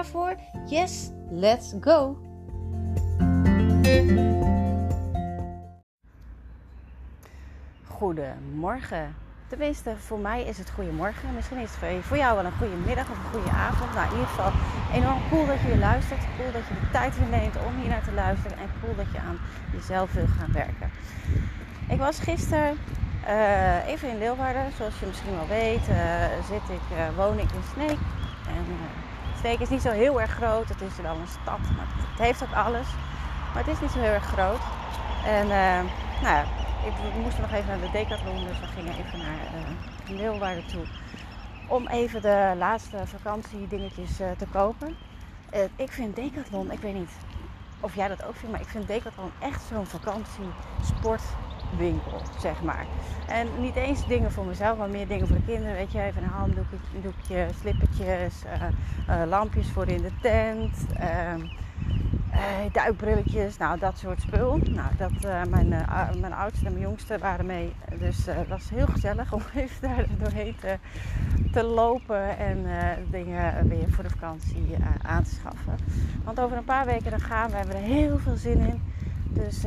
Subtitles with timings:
[0.00, 0.36] voor?
[0.66, 2.16] Yes, let's go!
[7.86, 9.14] Goedemorgen.
[9.46, 11.34] Tenminste, voor mij is het goedemorgen.
[11.34, 13.94] Misschien is het voor jou wel een goede middag of een goede avond.
[13.94, 14.52] Nou, in ieder geval
[14.94, 16.20] enorm cool dat je hier luistert.
[16.36, 18.58] Cool dat je de tijd weer neemt om hier naar te luisteren.
[18.58, 19.38] En cool dat je aan
[19.72, 20.90] jezelf wil gaan werken.
[21.88, 22.78] Ik was gisteren
[23.28, 24.72] uh, even in Leeuwarden.
[24.76, 25.96] Zoals je misschien wel weet, uh,
[26.48, 27.98] zit ik, uh, woon ik in Sneek.
[28.56, 28.64] En
[29.42, 30.68] Sneek is niet zo heel erg groot.
[30.68, 32.86] Het is wel een stad, maar het heeft ook alles.
[33.52, 34.60] Maar het is niet zo heel erg groot.
[35.26, 35.46] En
[36.22, 36.42] nou ja,
[36.86, 40.84] ik moest nog even naar de Decathlon, dus we gingen even naar uh, Leeuwarden toe.
[41.68, 44.96] Om even de laatste vakantiedingetjes uh, te kopen.
[45.54, 47.12] Uh, ik vind Decathlon, ik weet niet
[47.80, 49.86] of jij dat ook vindt, maar ik vind Decathlon echt zo'n
[51.72, 52.86] vakantiesportwinkel, zeg maar.
[53.28, 55.74] En niet eens dingen voor mezelf, maar meer dingen voor de kinderen.
[55.74, 58.42] Weet je, even een handdoekje, slippertjes,
[59.28, 60.86] lampjes voor in de tent
[62.32, 64.58] uh, duikbrilletjes, nou dat soort spul.
[64.70, 65.68] Nou, dat, mijn,
[66.20, 67.72] mijn oudste en mijn jongste waren mee.
[67.98, 70.56] Dus het was heel gezellig om even daar doorheen
[71.52, 72.66] te, lopen en
[73.10, 75.76] dingen weer voor de vakantie aan te schaffen.
[76.24, 78.82] Want over een paar weken dan gaan we, we hebben er heel veel zin in.
[79.32, 79.64] Dus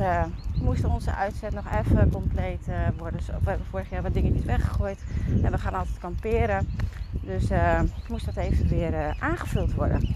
[0.62, 3.18] moesten onze uitzet nog even compleet worden.
[3.18, 5.04] Dus we hebben vorig jaar wat dingetjes weggegooid
[5.42, 6.68] en we gaan altijd kamperen.
[7.10, 7.48] Dus
[8.08, 10.14] moest dat even weer aangevuld worden.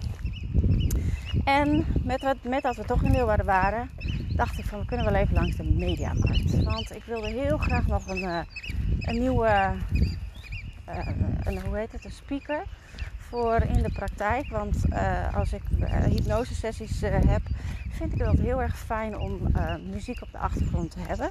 [1.44, 3.90] En met, met dat we toch in Leeuwarden waren,
[4.36, 6.62] dacht ik van we kunnen wel even langs de Mediamarkt.
[6.62, 8.40] Want ik wilde heel graag nog een, uh,
[9.00, 9.72] een nieuwe,
[10.88, 11.06] uh,
[11.40, 12.62] een, hoe heet het, een speaker
[13.30, 14.48] voor in de praktijk.
[14.48, 15.62] Want uh, als ik
[16.08, 17.42] hypnose sessies heb,
[17.90, 19.40] vind ik het heel erg fijn om
[19.90, 21.30] muziek op de achtergrond te hebben.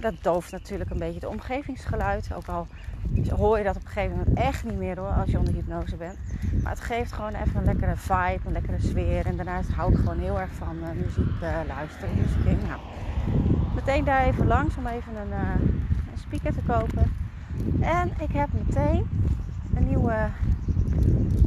[0.00, 2.34] dat dooft natuurlijk een beetje het omgevingsgeluid.
[2.34, 2.66] Ook al
[3.36, 5.96] hoor je dat op een gegeven moment echt niet meer hoor, als je onder hypnose
[5.96, 6.18] bent.
[6.62, 9.26] Maar het geeft gewoon even een lekkere vibe, een lekkere sfeer.
[9.26, 12.14] En daarnaast hou ik gewoon heel erg van muziek luisteren.
[12.16, 12.80] Muziek nou,
[13.74, 15.84] meteen daar even langs om even een, een,
[16.18, 17.12] speaker te kopen.
[17.80, 19.06] En ik heb meteen
[19.74, 20.28] een nieuwe,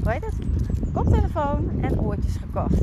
[0.04, 0.36] hoe heet het?
[0.94, 2.82] Koptelefoon en oortjes gekocht.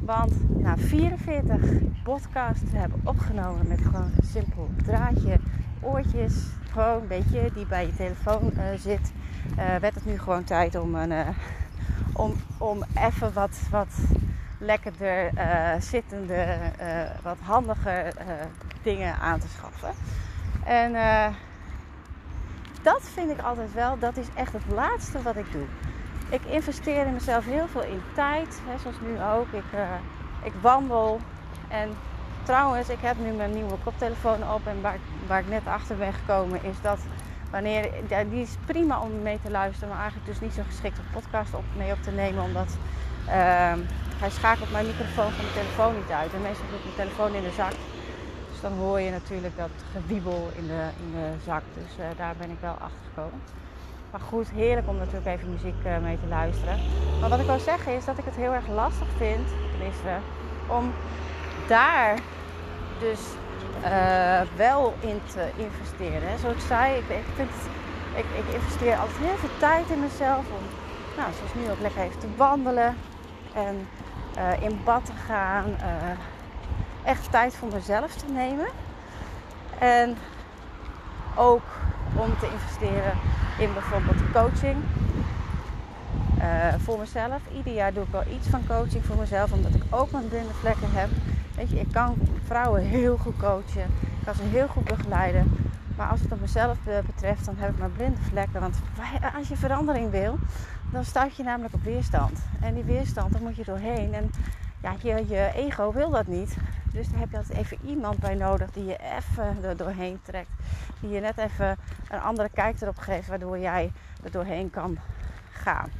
[0.00, 1.60] Want na 44
[2.02, 5.38] podcasts te hebben opgenomen met gewoon een simpel draadje,
[5.80, 9.12] oortjes, gewoon een beetje die bij je telefoon uh, zit,
[9.50, 11.28] uh, werd het nu gewoon tijd om, een, uh,
[12.12, 13.94] om, om even wat, wat
[14.58, 15.30] lekkerder
[15.78, 16.56] zittende,
[17.22, 18.14] wat handiger
[18.82, 19.90] dingen aan te schaffen.
[20.64, 20.92] En
[22.82, 25.66] dat vind ik altijd wel, dat is echt het laatste wat ik doe.
[26.30, 29.52] Ik investeer in mezelf heel veel in tijd, hè, zoals nu ook.
[29.52, 29.78] Ik,
[30.42, 31.20] ik wandel
[31.68, 31.88] en
[32.42, 36.12] trouwens, ik heb nu mijn nieuwe koptelefoon op en waar, waar ik net achter ben
[36.12, 36.98] gekomen is dat
[37.50, 37.90] wanneer,
[38.30, 41.54] die is prima om mee te luisteren, maar eigenlijk dus niet zo geschikt om podcast
[41.54, 42.76] op, mee op te nemen, omdat
[43.26, 43.32] uh,
[44.22, 46.34] hij schakelt mijn microfoon van de telefoon niet uit.
[46.34, 47.72] En meestal doe ik mijn telefoon in de zak.
[48.50, 51.62] Dus dan hoor je natuurlijk dat gewiebel in de, in de zak.
[51.74, 53.40] Dus uh, daar ben ik wel achter gekomen.
[54.10, 56.78] Maar goed, heerlijk om natuurlijk even muziek uh, mee te luisteren.
[57.20, 60.16] Maar wat ik wil zeggen is dat ik het heel erg lastig vind, tenminste,
[60.66, 60.92] om
[61.66, 62.18] daar
[63.00, 63.20] dus
[63.84, 66.38] uh, wel in te investeren.
[66.38, 67.08] Zoals ik zei, ik,
[68.16, 70.64] ik, ik, investeer altijd heel veel tijd in mezelf om,
[71.16, 72.96] nou, zoals nu ook lekker even te wandelen
[73.54, 73.88] en
[74.38, 75.76] uh, in bad te gaan.
[77.04, 78.66] Echt tijd voor mezelf te nemen.
[79.78, 80.16] En
[81.36, 81.62] ook
[82.18, 83.12] om te investeren
[83.58, 84.76] in bijvoorbeeld coaching.
[86.78, 87.40] voor mezelf.
[87.56, 90.54] Ieder jaar doe ik wel iets van coaching voor mezelf, omdat ik ook mijn blinde
[90.60, 91.08] vlekken heb.
[91.56, 93.86] Weet je, ik kan vrouwen heel goed coachen.
[94.18, 95.68] Ik kan ze heel goed begeleiden.
[95.96, 96.76] Maar als het op mezelf
[97.06, 98.60] betreft, dan heb ik maar blinde vlekken.
[98.60, 98.76] Want
[99.36, 100.38] als je verandering wil,
[100.92, 102.38] dan stuit je namelijk op weerstand.
[102.60, 104.14] En die weerstand, daar moet je doorheen.
[104.14, 104.30] En
[104.82, 106.56] ja, je, je ego wil dat niet.
[106.92, 110.50] Dus daar heb je altijd even iemand bij nodig die je even er doorheen trekt.
[111.00, 111.76] Die je net even
[112.08, 113.92] een andere kijk erop geeft, waardoor jij
[114.24, 114.98] er doorheen kan
[115.52, 115.90] gaan.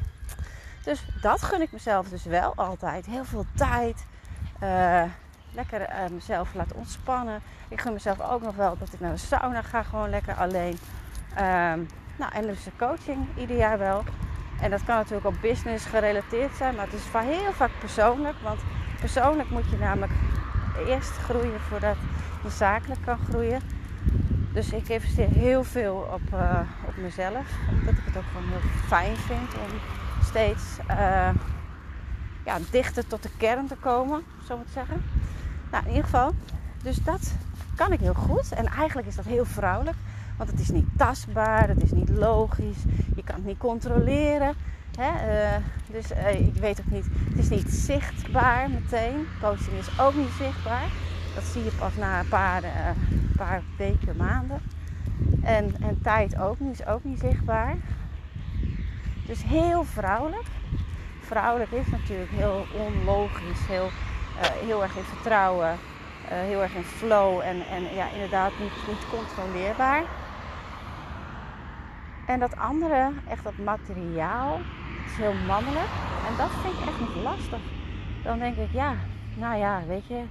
[0.84, 3.06] Dus dat gun ik mezelf dus wel altijd.
[3.06, 4.04] Heel veel tijd.
[4.62, 5.02] Uh,
[5.52, 7.40] lekker uh, mezelf laat ontspannen.
[7.68, 10.78] Ik gun mezelf ook nog wel dat ik naar de sauna ga, gewoon lekker alleen.
[11.30, 14.04] Um, nou, en dus de coaching ieder jaar wel.
[14.60, 18.36] En dat kan natuurlijk op business gerelateerd zijn, maar het is heel vaak persoonlijk.
[18.42, 18.60] Want
[19.00, 20.12] persoonlijk moet je namelijk
[20.86, 21.96] eerst groeien voordat
[22.42, 23.60] je zakelijk kan groeien.
[24.52, 27.46] Dus ik investeer heel veel op, uh, op mezelf.
[27.70, 29.78] Omdat ik het ook gewoon heel fijn vind om
[30.24, 31.30] steeds uh,
[32.44, 35.02] ja, dichter tot de kern te komen, zo moet ik zeggen.
[35.70, 36.34] Nou, in ieder geval,
[36.82, 37.34] dus dat
[37.74, 38.52] kan ik heel goed.
[38.52, 39.96] En eigenlijk is dat heel vrouwelijk.
[40.36, 42.82] Want het is niet tastbaar, het is niet logisch,
[43.16, 44.54] je kan het niet controleren.
[45.00, 45.10] Hè?
[45.10, 45.56] Uh,
[45.86, 49.26] dus uh, ik weet ook niet, het is niet zichtbaar meteen.
[49.40, 50.86] Coaching is ook niet zichtbaar.
[51.34, 52.70] Dat zie je pas na een paar, uh,
[53.36, 54.60] paar weken, maanden.
[55.42, 57.76] En, en tijd ook niet, is ook niet zichtbaar.
[59.26, 60.46] Dus heel vrouwelijk.
[61.20, 63.88] Vrouwelijk is natuurlijk heel onlogisch, heel,
[64.66, 65.76] heel erg in vertrouwen,
[66.24, 70.02] heel erg in flow en, en ja, inderdaad niet, niet controleerbaar.
[72.26, 74.60] En dat andere, echt dat materiaal,
[75.10, 75.90] is heel mannelijk.
[76.28, 77.60] En dat vind ik echt niet lastig.
[78.22, 78.94] Dan denk ik, ja,
[79.34, 80.22] nou ja, weet je,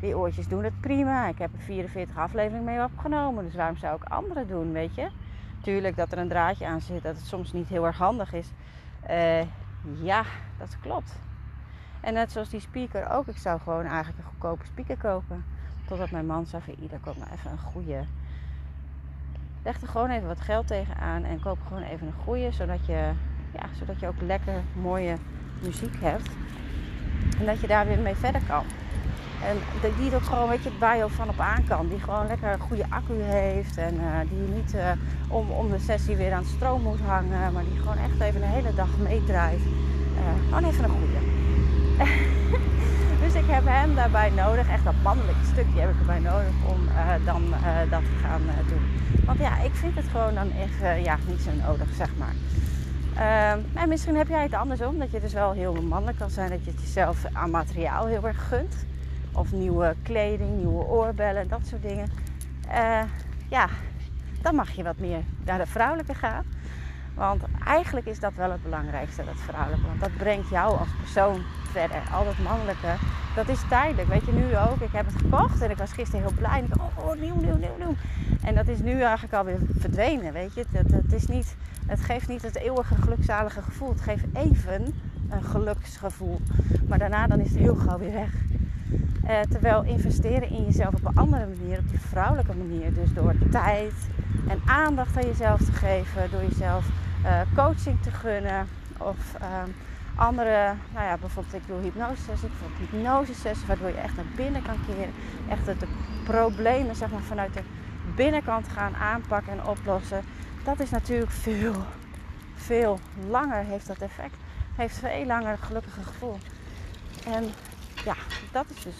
[0.00, 1.28] die oortjes doen het prima.
[1.28, 5.08] Ik heb er 44 afleveringen mee opgenomen, dus waarom zou ik andere doen, weet je?
[5.62, 8.48] Tuurlijk dat er een draadje aan zit, dat het soms niet heel erg handig is.
[9.10, 9.40] Uh,
[10.02, 10.24] ja,
[10.58, 11.18] dat klopt.
[12.00, 15.44] En net zoals die speaker ook, ik zou gewoon eigenlijk een goedkope speaker kopen.
[15.86, 18.04] Totdat mijn man zei van, ieder koop maar even een goede
[19.62, 23.10] leg er gewoon even wat geld tegenaan en koop gewoon even een goede, zodat je,
[23.52, 25.16] ja, zodat je ook lekker mooie
[25.62, 26.28] muziek hebt.
[27.38, 28.64] En dat je daar weer mee verder kan.
[29.48, 29.56] En
[29.98, 31.88] die ook gewoon, weet je, waar je van op aan kan.
[31.88, 33.76] Die gewoon lekker een goede accu heeft.
[33.76, 34.90] En uh, die niet uh,
[35.28, 37.52] om, om de sessie weer aan stroom moet hangen.
[37.52, 39.60] Maar die gewoon echt even de hele dag meedraait.
[39.60, 41.18] Uh, gewoon even een goede.
[43.22, 44.68] dus ik heb hem daarbij nodig.
[44.68, 46.80] Echt dat mannelijke stukje heb ik erbij nodig om
[47.24, 47.42] dan
[47.90, 48.82] dat te gaan doen.
[49.24, 52.34] Want ja, ik vind het gewoon dan echt ja, niet zo nodig, zeg maar.
[53.20, 56.64] En misschien heb jij het andersom, dat je dus wel heel mannelijk kan zijn, dat
[56.64, 58.74] je het jezelf aan materiaal heel erg gunt.
[59.32, 62.08] Of nieuwe kleding, nieuwe oorbellen, dat soort dingen.
[62.68, 63.02] Uh,
[63.48, 63.68] ja,
[64.42, 66.44] dan mag je wat meer naar de vrouwelijke gaan.
[67.14, 69.86] Want eigenlijk is dat wel het belangrijkste, dat vrouwelijke.
[69.86, 72.02] Want dat brengt jou als persoon verder.
[72.12, 72.94] Al dat mannelijke,
[73.34, 74.08] dat is tijdelijk.
[74.08, 74.80] Weet je, nu ook.
[74.80, 76.58] Ik heb het gekocht en ik was gisteren heel blij.
[76.58, 77.94] En ik oh, oh, nieuw, nieuw, nieuw, nieuw.
[78.42, 80.64] En dat is nu eigenlijk alweer verdwenen, weet je.
[80.70, 83.88] Het, het, is niet, het geeft niet het eeuwige gelukzalige gevoel.
[83.88, 84.94] Het geeft even
[85.30, 86.40] een geluksgevoel.
[86.88, 88.30] Maar daarna dan is het heel gauw weer weg.
[89.24, 92.94] Uh, terwijl investeren in jezelf op een andere manier, op die vrouwelijke manier.
[92.94, 93.92] Dus door tijd
[94.48, 96.30] en aandacht aan jezelf te geven.
[96.30, 96.86] Door jezelf
[97.24, 98.66] uh, coaching te gunnen.
[98.98, 99.34] Of...
[99.40, 99.46] Uh,
[100.20, 104.76] andere, nou ja, bijvoorbeeld ik doe hypnosesessies, bijvoorbeeld hypnosesessies, waardoor je echt naar binnen kan
[104.86, 105.12] keren.
[105.48, 105.86] Echt de
[106.24, 107.62] problemen zeg maar, vanuit de
[108.16, 110.22] binnenkant gaan aanpakken en oplossen.
[110.64, 111.74] Dat is natuurlijk veel,
[112.54, 112.98] veel
[113.28, 114.36] langer heeft dat effect.
[114.76, 116.38] Heeft veel langer gelukkige gevoel.
[117.26, 117.44] En
[118.04, 118.14] ja,
[118.52, 118.94] dat is dus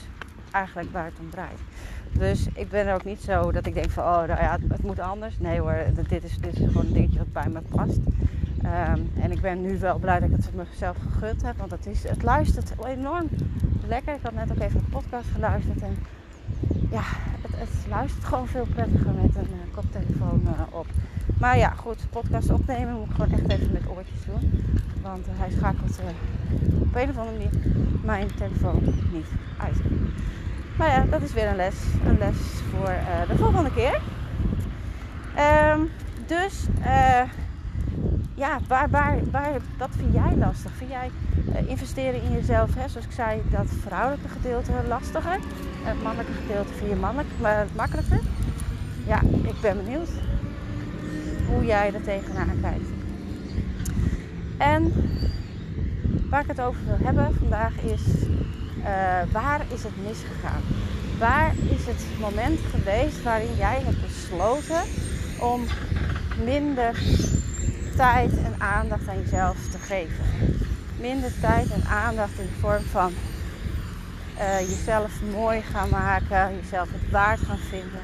[0.50, 1.58] eigenlijk waar het om draait.
[2.12, 4.82] Dus ik ben er ook niet zo dat ik denk van, oh nou ja, het,
[4.82, 5.38] moet anders.
[5.38, 7.99] Nee hoor, dit is, dit is gewoon een dingetje wat bij me past.
[8.64, 11.56] Um, en ik ben nu wel blij dat ik het mezelf gegund heb.
[11.56, 13.29] Want het, is, het luistert enorm
[13.87, 14.14] lekker.
[14.14, 15.82] Ik had net ook even een podcast geluisterd.
[15.82, 15.97] En
[16.91, 17.03] ja,
[17.43, 20.87] het, het luistert gewoon veel prettiger met een uh, koptelefoon uh, op.
[21.38, 24.64] Maar ja, goed, podcast opnemen moet ik gewoon echt even met oortjes doen.
[25.03, 26.00] Want uh, hij schakelt
[26.81, 27.50] op een of andere manier
[28.05, 29.26] mijn telefoon niet
[29.57, 29.76] uit.
[30.76, 31.75] Maar ja, dat is weer een les.
[32.07, 32.37] Een les
[32.71, 32.93] voor
[33.29, 34.00] de volgende keer.
[35.75, 35.91] Um,
[36.26, 36.67] dus
[38.40, 40.73] ja, waar, waar, waar, wat vind jij lastig?
[40.73, 41.11] Vind jij
[41.49, 42.88] uh, investeren in jezelf, hè?
[42.88, 45.38] zoals ik zei, dat vrouwelijke gedeelte lastiger?
[45.82, 48.20] Het mannelijke gedeelte vind je mannelijk, maar makkelijker?
[49.06, 50.09] Ja, ik ben benieuwd
[51.49, 52.88] hoe jij er tegenaan kijkt.
[54.59, 54.92] En
[56.30, 58.02] waar ik het over wil hebben vandaag is,
[58.78, 58.85] uh,
[59.32, 60.62] waar is het misgegaan?
[61.18, 64.82] Waar is het moment geweest waarin jij hebt besloten
[65.40, 65.64] om
[66.44, 66.94] minder
[68.00, 70.25] tijd en aandacht aan jezelf te geven.
[71.00, 73.12] Minder tijd en aandacht in de vorm van
[74.38, 78.02] uh, jezelf mooi gaan maken, jezelf het waard gaan vinden,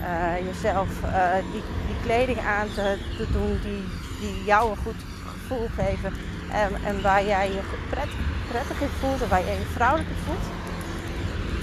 [0.00, 2.96] uh, jezelf uh, die, die, kleding aan te,
[3.32, 3.82] doen die,
[4.20, 6.12] die jou een goed gevoel geven
[6.52, 7.60] en, en waar jij je
[7.90, 8.08] pret,
[8.48, 10.46] prettig in voelt en waar je je vrouwelijk in voelt.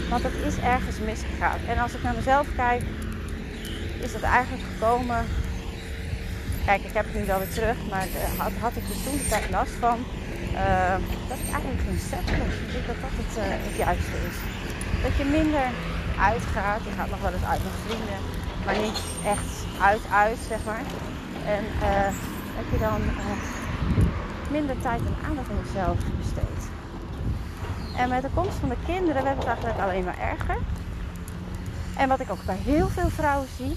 [0.09, 1.59] Want het is ergens misgegaan.
[1.67, 2.81] En als ik naar mezelf kijk,
[3.99, 5.25] is het eigenlijk gekomen
[6.65, 9.17] Kijk, ik heb het nu wel weer terug, maar uh, had, had ik dus toen
[9.17, 9.97] de tijd last van
[10.53, 10.95] uh,
[11.29, 12.47] dat ik eigenlijk ging settelen.
[12.65, 14.37] Ik denk dat dat het, uh, het juiste is.
[15.03, 15.67] Dat je minder
[16.29, 16.81] uitgaat.
[16.83, 18.19] Je gaat nog wel eens uit met vrienden,
[18.65, 18.99] maar niet
[19.33, 19.51] echt
[19.89, 20.83] uit, uit, zeg maar.
[21.55, 22.09] En uh,
[22.57, 23.01] dat je dan
[24.51, 26.63] minder tijd en aandacht aan jezelf besteedt.
[27.97, 30.57] En met de komst van de kinderen werd het eigenlijk alleen maar erger.
[31.97, 33.75] En wat ik ook bij heel veel vrouwen zie,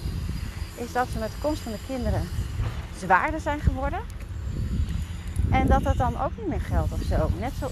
[0.75, 2.29] is dat ze met de komst van de kinderen
[2.99, 4.01] zwaarder zijn geworden.
[5.51, 7.31] En dat het dan ook niet meer geldt of zo.
[7.41, 7.69] Net zo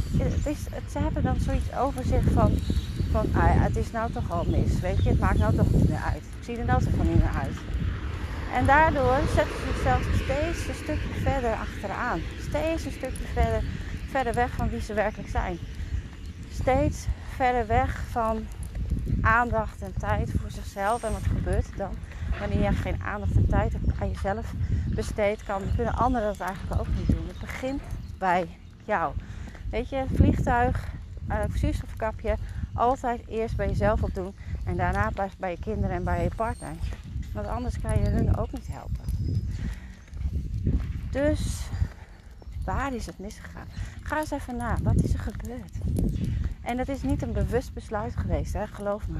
[0.49, 2.53] is, het, ze hebben dan zoiets over zich van,
[3.11, 4.81] van ah het is nou toch al mis.
[4.81, 6.23] Weet je, het maakt nou toch niet meer uit.
[6.39, 7.57] Ik zie er nou toch niet meer uit.
[8.55, 12.21] En daardoor zetten ze zichzelf steeds een stukje verder achteraan.
[12.49, 13.63] Steeds een stukje verder,
[14.11, 15.59] verder weg van wie ze werkelijk zijn.
[16.53, 18.47] Steeds verder weg van
[19.23, 21.03] aandacht en tijd voor zichzelf.
[21.03, 21.97] En wat gebeurt er dan?
[22.39, 24.53] Wanneer je geen aandacht en tijd aan jezelf
[24.95, 27.27] besteedt, kan, kunnen anderen dat eigenlijk ook niet doen.
[27.27, 27.83] Het begint
[28.19, 28.49] bij
[28.85, 29.15] jou.
[29.71, 30.89] Weet je, vliegtuig,
[31.29, 32.37] uh, zuurstofkapje,
[32.75, 34.35] altijd eerst bij jezelf op doen.
[34.65, 36.73] En daarna pas bij je kinderen en bij je partner.
[37.33, 39.05] Want anders kan je hun ook niet helpen.
[41.11, 41.69] Dus
[42.65, 43.67] waar is het misgegaan?
[44.03, 44.77] Ga eens even na.
[44.83, 45.73] Wat is er gebeurd?
[46.63, 48.67] En dat is niet een bewust besluit geweest, hè?
[48.67, 49.19] geloof me.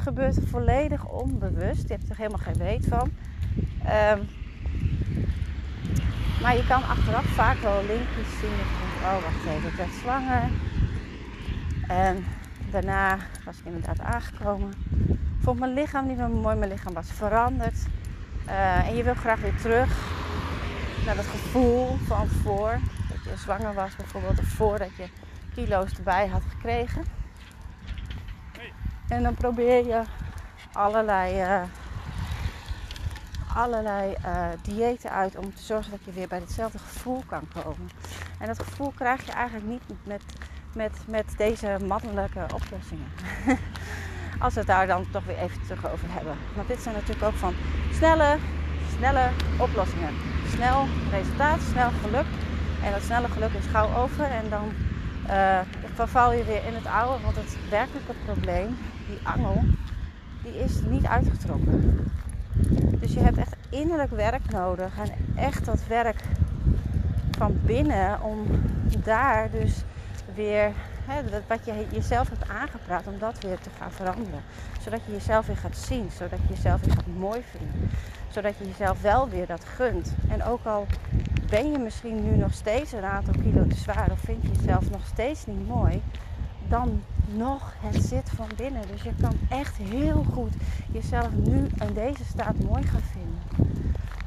[0.00, 1.88] Gebeurt volledig onbewust.
[1.88, 3.10] Je hebt er helemaal geen weet van.
[3.86, 4.28] Um,
[6.42, 8.50] maar je kan achteraf vaak wel linkjes zien.
[9.02, 10.50] oh wacht even, ik werd zwanger.
[11.88, 12.24] En
[12.70, 14.72] daarna was ik inderdaad aangekomen.
[15.40, 16.56] Vond mijn lichaam niet meer mooi.
[16.56, 17.86] Mijn lichaam was veranderd.
[18.46, 20.12] Uh, en je wil graag weer terug
[21.06, 22.78] naar dat gevoel van voor.
[23.08, 24.38] Dat je zwanger was bijvoorbeeld.
[24.38, 25.06] Of voordat je
[25.54, 27.02] kilo's erbij had gekregen.
[29.08, 30.02] En dan probeer je
[30.72, 31.62] allerlei, uh,
[33.54, 37.90] allerlei uh, diëten uit om te zorgen dat je weer bij hetzelfde gevoel kan komen.
[38.38, 40.22] En dat gevoel krijg je eigenlijk niet met,
[40.74, 43.06] met, met deze mannelijke oplossingen.
[44.38, 46.36] Als we het daar dan toch weer even terug over hebben.
[46.54, 47.54] Want dit zijn natuurlijk ook van
[47.92, 48.36] snelle,
[48.96, 50.14] snelle oplossingen.
[50.48, 52.26] Snel resultaat, snel geluk.
[52.84, 54.24] En dat snelle geluk is gauw over.
[54.24, 54.72] En dan
[55.26, 55.58] uh,
[55.94, 57.22] verval je weer in het oude.
[57.22, 58.76] Want het werkelijke probleem,
[59.08, 59.64] die angel,
[60.42, 62.10] die is niet uitgetrokken.
[63.00, 64.98] Dus je hebt echt innerlijk werk nodig.
[64.98, 66.22] En echt dat werk
[67.30, 68.46] van binnen om
[69.04, 69.82] daar dus
[70.34, 70.72] weer
[71.06, 74.42] hè, wat je jezelf hebt aangepraat, om dat weer te gaan veranderen.
[74.80, 77.90] Zodat je jezelf weer gaat zien, zodat je jezelf weer gaat mooi vinden.
[78.28, 80.14] Zodat je jezelf wel weer dat gunt.
[80.28, 80.86] En ook al
[81.50, 84.90] ben je misschien nu nog steeds een aantal kilo te zwaar of vind je jezelf
[84.90, 86.02] nog steeds niet mooi,
[86.68, 87.02] dan
[87.36, 88.82] nog het zit van binnen.
[88.92, 90.54] Dus je kan echt heel goed
[90.92, 93.72] jezelf nu in deze staat mooi gaan vinden.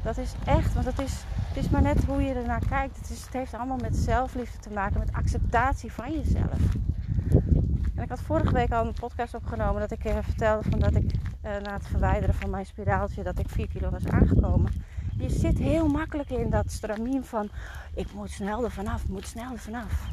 [0.02, 2.96] Dat is echt, want het is, het is maar net hoe je ernaar kijkt.
[2.96, 6.58] Het, is, het heeft allemaal met zelfliefde te maken, met acceptatie van jezelf.
[7.94, 10.94] En ik had vorige week al een podcast opgenomen dat ik uh, vertelde van dat
[10.94, 11.12] ik
[11.44, 14.72] uh, na het verwijderen van mijn spiraaltje dat ik 4 kilo was aangekomen.
[15.18, 17.50] Je zit heel makkelijk in dat stramien van
[17.94, 20.08] ik moet snel er vanaf, moet snel er vanaf.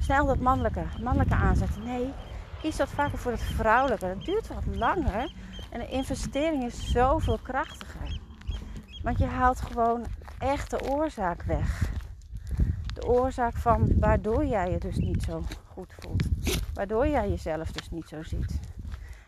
[0.00, 1.84] Snel dat mannelijke, mannelijke aanzetten.
[1.84, 2.12] Nee,
[2.60, 4.06] kies dat vaker voor het vrouwelijke.
[4.06, 5.32] Dat duurt wat langer
[5.70, 8.20] en de investering is zoveel krachtiger.
[9.02, 10.06] Want je haalt gewoon
[10.38, 11.90] echt de oorzaak weg.
[12.94, 16.28] De oorzaak van waardoor jij je dus niet zo goed voelt.
[16.74, 18.60] Waardoor jij jezelf dus niet zo ziet.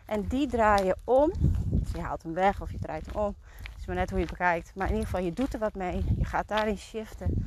[0.05, 1.31] En die draai je om.
[1.65, 3.35] Dus je haalt hem weg of je draait hem om.
[3.83, 4.71] Is maar net hoe je het bekijkt.
[4.75, 6.03] Maar in ieder geval, je doet er wat mee.
[6.17, 7.43] Je gaat daarin shiften.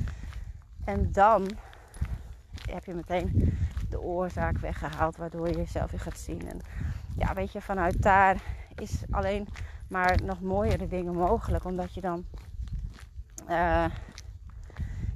[0.85, 1.49] En dan
[2.69, 3.57] heb je meteen
[3.89, 5.17] de oorzaak weggehaald.
[5.17, 6.49] Waardoor je jezelf weer gaat zien.
[6.49, 6.59] En
[7.15, 8.37] ja, weet je, vanuit daar
[8.75, 9.47] is alleen
[9.89, 11.65] maar nog mooiere dingen mogelijk.
[11.65, 12.25] Omdat je dan
[13.49, 13.85] uh,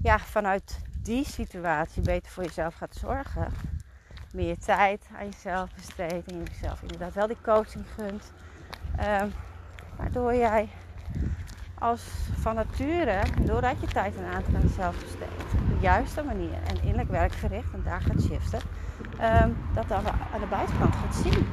[0.01, 3.53] ja, vanuit die situatie beter voor jezelf gaat zorgen.
[4.33, 8.31] Meer tijd aan jezelf besteedt en jezelf inderdaad wel die coaching gunt.
[8.99, 9.23] Uh,
[9.97, 10.69] waardoor jij
[11.79, 12.01] als
[12.39, 16.81] van nature, doordat je tijd en aandacht aan jezelf besteedt, op de juiste manier en
[16.81, 18.59] innerlijk werk verricht en daar gaat shiften,
[19.43, 21.45] um, dat dan aan de buitenkant gaat zien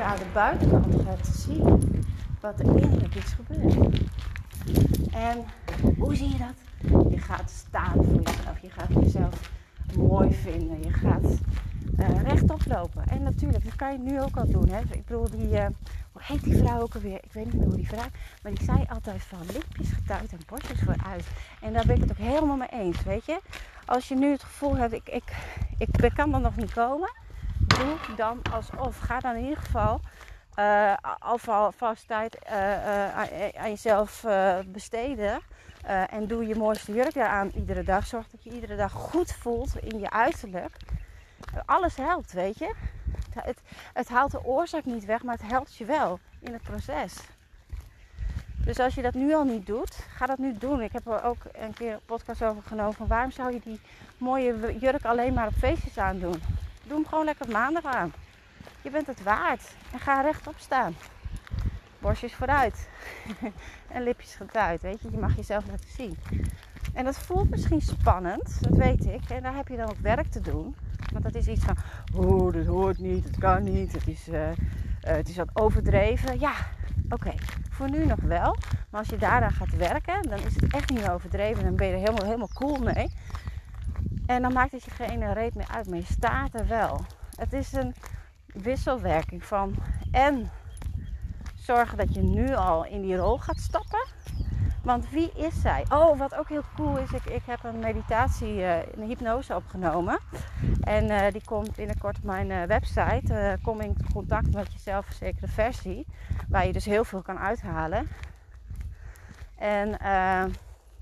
[0.00, 1.80] je aan de buitenkant gaat zien
[2.40, 3.98] wat er innerlijk is gebeurd.
[5.12, 5.44] En
[5.98, 7.10] hoe zie je dat?
[7.10, 8.58] Je gaat staan voor jezelf.
[8.62, 9.50] Je gaat jezelf
[9.96, 10.82] mooi vinden.
[10.82, 11.38] Je gaat
[12.00, 13.04] uh, rechtop lopen.
[13.06, 14.68] En natuurlijk, dat kan je nu ook al doen.
[14.68, 14.80] Hè?
[14.80, 15.66] Ik bedoel, die, uh,
[16.12, 17.18] hoe heet die vrouw ook alweer?
[17.22, 18.08] Ik weet niet meer hoe die vrouw,
[18.42, 21.26] maar die zei altijd van lippjes getuigd en borstjes vooruit.
[21.60, 23.40] En daar ben ik het ook helemaal mee eens, weet je.
[23.84, 25.22] Als je nu het gevoel hebt, ik, ik,
[25.78, 27.10] ik kan er nog niet komen
[27.66, 28.98] doe dan alsof.
[28.98, 30.00] Ga dan in ieder geval
[30.58, 30.94] uh,
[31.48, 32.46] alvast tijd
[33.56, 34.24] aan jezelf
[34.66, 35.40] besteden.
[36.10, 38.06] en doe je mooiste jurk aan iedere dag.
[38.06, 40.76] Zorg dat je iedere dag goed voelt in je uiterlijk.
[41.64, 42.74] Alles helpt, weet je.
[43.34, 43.60] Het,
[43.92, 47.16] het haalt de oorzaak niet weg, maar het helpt je wel in het proces.
[48.64, 50.80] Dus als je dat nu al niet doet, ga dat nu doen.
[50.80, 53.06] Ik heb er ook een keer een podcast over genomen.
[53.06, 53.80] Waarom zou je die
[54.18, 56.42] mooie jurk alleen maar op feestjes aandoen?
[56.82, 58.12] Doe hem gewoon lekker maandag aan.
[58.82, 59.74] Je bent het waard.
[59.92, 60.96] En ga rechtop staan.
[61.98, 62.88] Borstjes vooruit.
[63.94, 64.82] en lipjes getuid.
[64.82, 66.18] Weet je, je mag jezelf laten zien.
[66.94, 69.30] En dat voelt misschien spannend, dat weet ik.
[69.30, 70.76] En daar heb je dan ook werk te doen.
[71.12, 71.76] Want dat is iets van,
[72.14, 74.48] oh, dit hoort niet, het kan niet, het is, uh,
[75.00, 76.40] het is wat overdreven.
[76.40, 76.52] Ja,
[77.08, 77.32] oké,
[77.70, 78.56] voor nu nog wel.
[78.90, 81.64] Maar als je daaraan gaat werken, dan is het echt niet overdreven.
[81.64, 83.10] Dan ben je er helemaal, helemaal cool mee.
[84.26, 87.04] En dan maakt het je geen reet meer uit, maar je staat er wel.
[87.36, 87.94] Het is een
[88.46, 89.74] wisselwerking van
[90.10, 90.50] en
[91.54, 94.06] zorgen dat je nu al in die rol gaat stappen.
[94.82, 95.84] Want wie is zij?
[95.88, 100.18] Oh, wat ook heel cool is, ik, ik heb een meditatie, uh, een hypnose opgenomen.
[100.80, 103.58] En uh, die komt binnenkort op mijn uh, website.
[103.62, 106.06] kom in contact met je zelfverzekerde versie.
[106.48, 108.08] Waar je dus heel veel kan uithalen.
[109.56, 109.98] En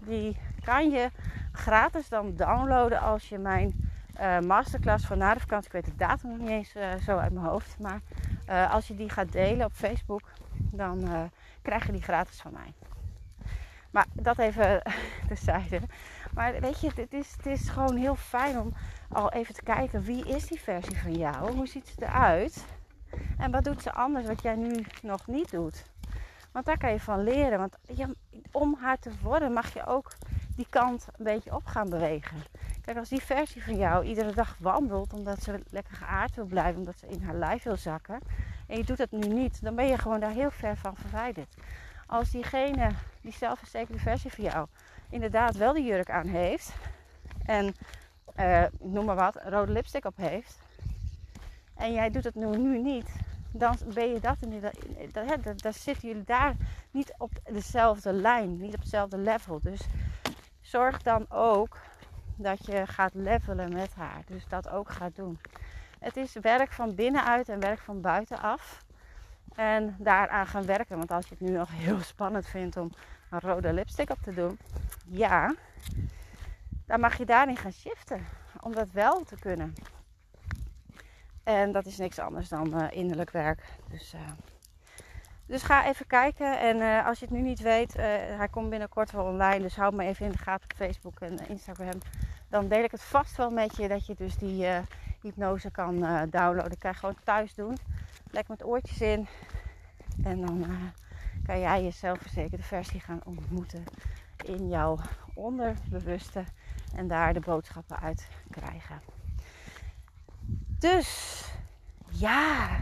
[0.02, 1.10] die kan je
[1.52, 3.90] gratis dan downloaden als je mijn
[4.46, 7.46] masterclass van na de vakantie, ik weet de datum nog niet eens zo uit mijn
[7.46, 7.78] hoofd.
[7.78, 8.00] Maar
[8.70, 10.30] als je die gaat delen op Facebook,
[10.72, 11.30] dan
[11.62, 12.87] krijg je die gratis van mij.
[13.90, 14.82] Maar dat even
[15.28, 15.80] terzijde.
[16.34, 18.72] Maar weet je, het is, het is gewoon heel fijn om
[19.08, 21.52] al even te kijken wie is die versie van jou?
[21.52, 22.64] Hoe ziet ze eruit?
[23.38, 25.84] En wat doet ze anders wat jij nu nog niet doet?
[26.52, 27.58] Want daar kan je van leren.
[27.58, 27.76] Want
[28.52, 30.12] om haar te worden mag je ook
[30.56, 32.36] die kant een beetje op gaan bewegen.
[32.82, 36.78] Kijk, als die versie van jou iedere dag wandelt omdat ze lekker geaard wil blijven,
[36.78, 38.18] omdat ze in haar lijf wil zakken,
[38.66, 41.54] en je doet dat nu niet, dan ben je gewoon daar heel ver van verwijderd
[42.08, 44.66] als diegene, die zelfverzekerde versie van jou,
[45.10, 46.72] inderdaad wel die jurk aan heeft.
[47.44, 47.74] En
[48.38, 50.58] uh, noem maar wat, rode lipstick op heeft.
[51.74, 53.10] En jij doet het nu, nu niet.
[53.50, 54.36] Dan ben je dat.
[55.12, 56.54] Dat, dan zitten jullie daar
[56.90, 59.60] niet op dezelfde lijn, niet op hetzelfde level.
[59.62, 59.80] Dus
[60.60, 61.78] zorg dan ook
[62.36, 64.22] dat je gaat levelen met haar.
[64.26, 65.38] Dus dat ook gaat doen.
[65.98, 68.84] Het is werk van binnenuit en werk van buitenaf.
[69.58, 70.96] En daaraan gaan werken.
[70.96, 72.92] Want als je het nu nog heel spannend vindt om
[73.30, 74.58] een rode lipstick op te doen,
[75.04, 75.54] ja,
[76.86, 78.26] dan mag je daarin gaan shiften.
[78.60, 79.74] Om dat wel te kunnen.
[81.44, 83.62] En dat is niks anders dan uh, innerlijk werk.
[83.90, 84.20] Dus, uh,
[85.46, 86.60] dus ga even kijken.
[86.60, 87.92] En uh, als je het nu niet weet,
[88.36, 89.60] hij komt binnenkort wel online.
[89.60, 91.98] Dus houd me even in de gaten op Facebook en Instagram.
[92.48, 94.66] Dan deel ik het vast wel met je dat je dus die
[95.22, 95.98] hypnose kan
[96.30, 96.70] downloaden.
[96.70, 97.76] Dat kan je gewoon thuis doen.
[98.30, 99.28] Lekker met oortjes in.
[100.24, 100.82] En dan uh,
[101.44, 103.84] kan jij je zelfverzekerde versie gaan ontmoeten
[104.44, 104.98] in jouw
[105.34, 106.44] onderbewuste.
[106.94, 109.00] En daar de boodschappen uit krijgen.
[110.78, 111.42] Dus
[112.08, 112.78] ja,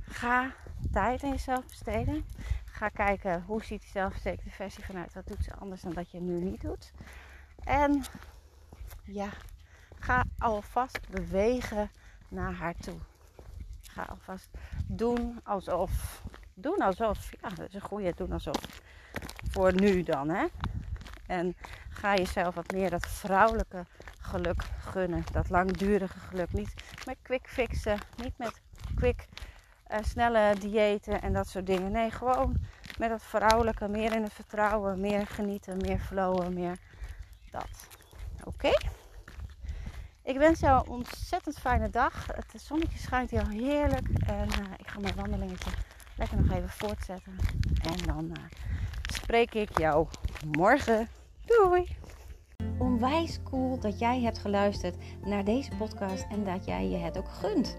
[0.00, 0.54] ga
[0.92, 2.24] tijd aan jezelf besteden.
[2.64, 5.14] Ga kijken hoe ziet die zelfverzekerde versie vanuit.
[5.14, 6.92] Wat doet ze anders dan dat je nu niet doet.
[7.64, 8.04] En
[9.04, 9.28] ja,
[9.98, 11.90] ga alvast bewegen
[12.28, 12.98] naar haar toe
[13.94, 14.48] ga alvast
[14.86, 16.22] doen alsof.
[16.54, 17.30] Doen alsof.
[17.42, 18.82] Ja, dat is een goede doen alsof.
[19.50, 20.46] Voor nu dan, hè.
[21.26, 21.56] En
[21.88, 23.84] ga jezelf wat meer dat vrouwelijke
[24.18, 25.24] geluk gunnen.
[25.32, 26.52] Dat langdurige geluk.
[26.52, 26.74] Niet
[27.06, 27.98] met quick fixen.
[28.22, 28.60] Niet met
[28.94, 29.26] quick
[29.92, 31.92] uh, snelle diëten en dat soort dingen.
[31.92, 32.56] Nee, gewoon
[32.98, 33.88] met dat vrouwelijke.
[33.88, 35.00] Meer in het vertrouwen.
[35.00, 35.76] Meer genieten.
[35.76, 36.54] Meer flowen.
[36.54, 36.78] Meer
[37.50, 37.88] dat.
[38.44, 38.70] Oké?
[40.24, 42.26] Ik wens jou een ontzettend fijne dag.
[42.26, 44.08] Het zonnetje schijnt heel heerlijk.
[44.26, 45.70] En uh, ik ga mijn wandelingetje
[46.16, 47.36] lekker nog even voortzetten.
[47.82, 48.44] En dan uh,
[49.12, 50.06] spreek ik jou
[50.56, 51.08] morgen.
[51.44, 51.96] Doei!
[52.78, 57.28] Onwijs cool dat jij hebt geluisterd naar deze podcast en dat jij je het ook
[57.28, 57.78] gunt.